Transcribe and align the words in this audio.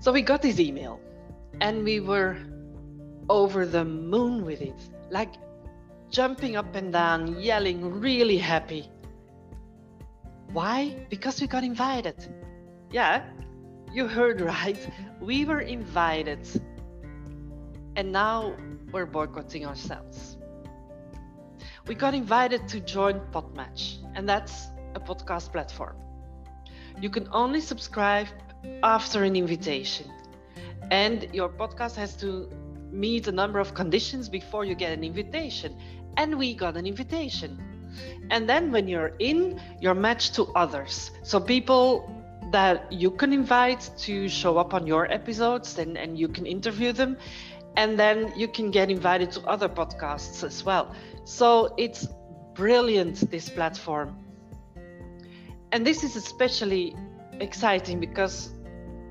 So 0.00 0.12
we 0.12 0.22
got 0.22 0.40
this 0.40 0.58
email 0.58 0.98
and 1.60 1.84
we 1.84 2.00
were 2.00 2.38
over 3.28 3.66
the 3.66 3.84
moon 3.84 4.46
with 4.46 4.62
it, 4.62 4.80
like 5.10 5.34
jumping 6.10 6.56
up 6.56 6.74
and 6.74 6.90
down, 6.90 7.38
yelling, 7.38 8.00
really 8.00 8.38
happy. 8.38 8.88
Why? 10.54 11.06
Because 11.10 11.38
we 11.38 11.46
got 11.46 11.64
invited. 11.64 12.16
Yeah, 12.90 13.24
you 13.92 14.06
heard 14.08 14.40
right. 14.54 14.78
We 15.20 15.44
were 15.44 15.60
invited. 15.60 16.48
And 17.94 18.10
now 18.10 18.56
we're 18.92 19.04
boycotting 19.04 19.66
ourselves. 19.66 20.38
We 21.86 21.94
got 21.94 22.14
invited 22.14 22.66
to 22.68 22.80
join 22.80 23.20
Podmatch, 23.32 23.98
and 24.14 24.26
that's 24.26 24.68
a 24.94 25.00
podcast 25.00 25.52
platform. 25.52 25.96
You 27.02 27.10
can 27.10 27.28
only 27.32 27.60
subscribe 27.60 28.28
after 28.82 29.24
an 29.24 29.36
invitation. 29.36 30.10
And 30.90 31.28
your 31.32 31.48
podcast 31.48 31.96
has 31.96 32.16
to 32.16 32.50
meet 32.90 33.28
a 33.28 33.32
number 33.32 33.58
of 33.58 33.74
conditions 33.74 34.28
before 34.28 34.64
you 34.64 34.74
get 34.74 34.92
an 34.92 35.04
invitation. 35.04 35.76
And 36.16 36.36
we 36.38 36.54
got 36.54 36.76
an 36.76 36.86
invitation. 36.86 37.58
And 38.30 38.48
then 38.48 38.72
when 38.72 38.88
you're 38.88 39.14
in, 39.18 39.60
you're 39.80 39.94
matched 39.94 40.34
to 40.36 40.44
others. 40.54 41.10
So 41.22 41.40
people 41.40 42.16
that 42.50 42.90
you 42.92 43.10
can 43.10 43.32
invite 43.32 43.90
to 43.98 44.28
show 44.28 44.58
up 44.58 44.74
on 44.74 44.86
your 44.86 45.10
episodes 45.12 45.78
and, 45.78 45.96
and 45.96 46.18
you 46.18 46.28
can 46.28 46.46
interview 46.46 46.92
them. 46.92 47.16
And 47.76 47.98
then 47.98 48.32
you 48.36 48.48
can 48.48 48.70
get 48.70 48.90
invited 48.90 49.30
to 49.32 49.40
other 49.42 49.68
podcasts 49.68 50.42
as 50.42 50.64
well. 50.64 50.94
So 51.24 51.74
it's 51.78 52.08
brilliant, 52.54 53.30
this 53.30 53.48
platform. 53.48 54.16
And 55.72 55.86
this 55.86 56.02
is 56.02 56.16
especially 56.16 56.96
exciting 57.40 58.00
because 58.00 58.54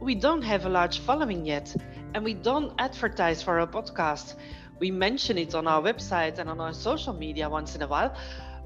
we 0.00 0.14
don't 0.14 0.42
have 0.42 0.66
a 0.66 0.68
large 0.68 1.00
following 1.00 1.44
yet 1.44 1.74
and 2.14 2.24
we 2.24 2.34
don't 2.34 2.72
advertise 2.78 3.42
for 3.42 3.60
our 3.60 3.66
podcast. 3.66 4.34
We 4.78 4.90
mention 4.90 5.36
it 5.38 5.54
on 5.54 5.66
our 5.66 5.82
website 5.82 6.38
and 6.38 6.48
on 6.48 6.60
our 6.60 6.72
social 6.72 7.12
media 7.12 7.48
once 7.48 7.74
in 7.74 7.82
a 7.82 7.86
while, 7.86 8.14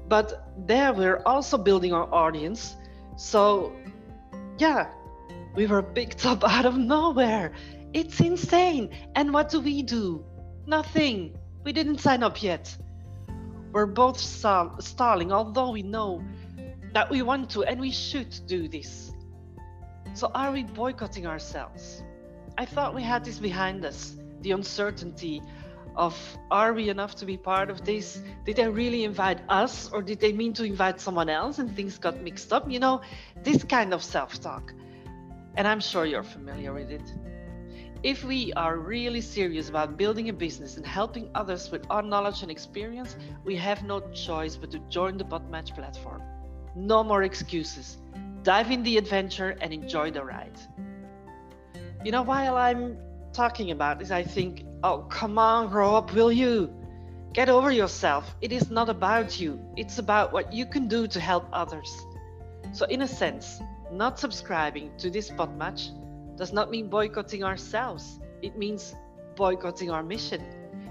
but 0.07 0.51
there 0.65 0.93
we're 0.93 1.21
also 1.25 1.57
building 1.57 1.93
our 1.93 2.11
audience. 2.13 2.75
So, 3.17 3.73
yeah, 4.57 4.87
we 5.55 5.67
were 5.67 5.83
picked 5.83 6.25
up 6.25 6.43
out 6.49 6.65
of 6.65 6.77
nowhere. 6.77 7.53
It's 7.93 8.19
insane. 8.19 8.89
And 9.15 9.33
what 9.33 9.49
do 9.49 9.59
we 9.59 9.83
do? 9.83 10.25
Nothing. 10.67 11.37
We 11.63 11.71
didn't 11.73 11.99
sign 11.99 12.23
up 12.23 12.41
yet. 12.41 12.75
We're 13.71 13.85
both 13.85 14.17
stalling, 14.19 15.31
although 15.33 15.71
we 15.71 15.81
know 15.81 16.23
that 16.93 17.09
we 17.09 17.21
want 17.23 17.49
to 17.51 17.63
and 17.63 17.79
we 17.79 17.91
should 17.91 18.33
do 18.47 18.69
this. 18.69 19.11
So, 20.15 20.31
are 20.33 20.53
we 20.53 20.63
boycotting 20.63 21.27
ourselves? 21.27 22.01
I 22.57 22.63
thought 22.63 22.95
we 22.95 23.03
had 23.03 23.25
this 23.25 23.37
behind 23.37 23.83
us 23.83 24.15
the 24.39 24.51
uncertainty 24.51 25.41
of 25.97 26.15
are 26.49 26.71
we 26.71 26.87
enough 26.87 27.15
to 27.15 27.25
be 27.25 27.35
part 27.35 27.69
of 27.69 27.83
this? 27.83 28.21
Did 28.45 28.55
they 28.55 28.69
really 28.69 29.03
invite 29.03 29.39
us 29.49 29.91
or 29.91 30.01
did 30.01 30.21
they 30.21 30.31
mean 30.31 30.53
to 30.53 30.63
invite 30.63 31.01
someone 31.01 31.27
else 31.27 31.59
and 31.59 31.75
things 31.75 31.97
got 31.97 32.21
mixed 32.21 32.53
up? 32.53 32.71
You 32.71 32.79
know, 32.79 33.01
this 33.43 33.61
kind 33.65 33.93
of 33.93 34.01
self 34.01 34.39
talk. 34.39 34.73
And 35.57 35.67
I'm 35.67 35.81
sure 35.81 36.05
you're 36.05 36.23
familiar 36.23 36.73
with 36.73 36.91
it. 36.91 37.13
If 38.01 38.23
we 38.23 38.53
are 38.53 38.77
really 38.77 39.19
serious 39.19 39.67
about 39.67 39.97
building 39.97 40.29
a 40.29 40.33
business 40.33 40.77
and 40.77 40.87
helping 40.87 41.29
others 41.35 41.71
with 41.71 41.85
our 41.89 42.01
knowledge 42.01 42.41
and 42.41 42.49
experience, 42.49 43.17
we 43.43 43.57
have 43.57 43.83
no 43.83 43.99
choice 44.11 44.55
but 44.55 44.71
to 44.71 44.79
join 44.87 45.17
the 45.17 45.25
Podmatch 45.25 45.75
platform. 45.75 46.21
No 46.73 47.03
more 47.03 47.23
excuses 47.23 47.97
dive 48.45 48.69
in 48.69 48.83
the 48.83 48.97
adventure 48.97 49.57
and 49.59 49.73
enjoy 49.73 50.11
the 50.11 50.23
ride. 50.23 50.57
You 52.05 52.11
know, 52.11 52.21
while 52.21 52.55
I'm 52.55 52.95
talking 53.33 53.71
about 53.71 53.97
this, 53.97 54.11
I 54.11 54.21
think, 54.21 54.63
oh, 54.83 54.99
come 55.09 55.39
on, 55.39 55.69
grow 55.69 55.95
up, 55.95 56.13
will 56.13 56.31
you? 56.31 56.71
Get 57.33 57.49
over 57.49 57.71
yourself. 57.71 58.35
It 58.41 58.51
is 58.51 58.69
not 58.69 58.87
about 58.87 59.39
you, 59.39 59.59
it's 59.75 59.97
about 59.97 60.31
what 60.31 60.53
you 60.53 60.67
can 60.67 60.87
do 60.87 61.07
to 61.07 61.19
help 61.19 61.47
others. 61.51 61.91
So, 62.71 62.85
in 62.85 63.01
a 63.01 63.07
sense, 63.07 63.59
not 63.91 64.19
subscribing 64.19 64.91
to 64.99 65.09
this 65.09 65.31
Podmatch 65.31 65.89
does 66.37 66.53
not 66.53 66.69
mean 66.69 66.87
boycotting 66.87 67.43
ourselves, 67.43 68.19
it 68.43 68.55
means 68.57 68.95
boycotting 69.35 69.89
our 69.89 70.03
mission, 70.03 70.45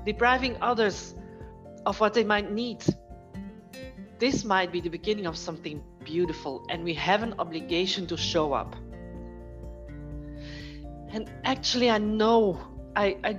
depriving 0.04 0.56
others 0.60 1.14
of 1.86 2.00
what 2.00 2.14
they 2.14 2.24
might 2.24 2.50
need. 2.50 2.84
This 4.18 4.44
might 4.44 4.72
be 4.72 4.80
the 4.80 4.90
beginning 4.90 5.26
of 5.26 5.36
something 5.36 5.82
beautiful, 6.04 6.64
and 6.68 6.84
we 6.84 6.94
have 6.94 7.22
an 7.22 7.34
obligation 7.38 8.06
to 8.08 8.16
show 8.16 8.52
up. 8.52 8.76
And 11.10 11.30
actually, 11.44 11.90
I 11.90 11.98
know, 11.98 12.60
I, 12.96 13.16
I 13.24 13.38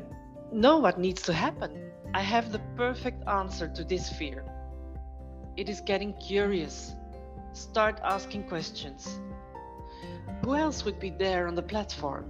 know 0.52 0.78
what 0.78 1.00
needs 1.00 1.22
to 1.24 1.34
happen. 1.34 1.92
I 2.14 2.22
have 2.22 2.52
the 2.52 2.60
perfect 2.78 3.28
answer 3.28 3.68
to 3.68 3.84
this 3.84 4.10
fear. 4.10 4.46
It 5.58 5.70
is 5.70 5.82
getting 5.82 6.14
curious. 6.14 6.96
Start 7.54 8.00
asking 8.04 8.48
questions. 8.48 9.20
Who 10.44 10.56
else 10.56 10.86
would 10.86 11.00
be 11.00 11.10
there 11.10 11.48
on 11.48 11.56
the 11.56 11.62
platform? 11.62 12.26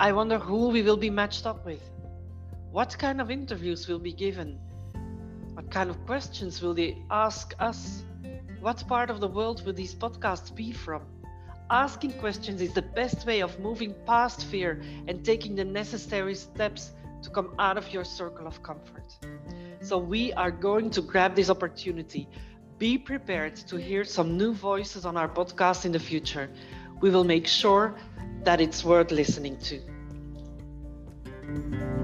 I 0.00 0.12
wonder 0.12 0.38
who 0.38 0.68
we 0.68 0.82
will 0.82 0.96
be 0.96 1.10
matched 1.10 1.46
up 1.46 1.64
with. 1.64 1.82
What 2.70 2.96
kind 2.98 3.20
of 3.20 3.30
interviews 3.30 3.88
will 3.88 3.98
be 3.98 4.12
given? 4.12 4.58
What 5.54 5.70
kind 5.70 5.90
of 5.90 6.04
questions 6.06 6.62
will 6.62 6.74
they 6.74 6.98
ask 7.10 7.54
us? 7.58 8.04
What 8.60 8.86
part 8.88 9.08
of 9.08 9.20
the 9.20 9.28
world 9.28 9.64
will 9.64 9.72
these 9.72 9.94
podcasts 9.94 10.52
be 10.52 10.72
from? 10.72 11.02
Asking 11.70 12.12
questions 12.14 12.60
is 12.60 12.72
the 12.72 12.82
best 12.82 13.24
way 13.24 13.40
of 13.40 13.58
moving 13.60 13.94
past 14.04 14.44
fear 14.46 14.82
and 15.06 15.24
taking 15.24 15.54
the 15.54 15.64
necessary 15.64 16.34
steps 16.34 16.90
to 17.22 17.30
come 17.30 17.54
out 17.60 17.78
of 17.78 17.92
your 17.92 18.04
circle 18.04 18.48
of 18.48 18.60
comfort. 18.62 19.16
So, 19.80 19.96
we 19.96 20.32
are 20.32 20.50
going 20.50 20.90
to 20.90 21.00
grab 21.00 21.36
this 21.36 21.50
opportunity. 21.50 22.28
Be 22.78 22.98
prepared 22.98 23.54
to 23.68 23.76
hear 23.76 24.04
some 24.04 24.36
new 24.36 24.52
voices 24.52 25.04
on 25.04 25.16
our 25.16 25.28
podcast 25.28 25.84
in 25.84 25.92
the 25.92 26.00
future. 26.00 26.50
We 27.00 27.10
will 27.10 27.24
make 27.24 27.46
sure 27.46 27.94
that 28.42 28.60
it's 28.60 28.84
worth 28.84 29.12
listening 29.12 29.56
to. 29.58 31.97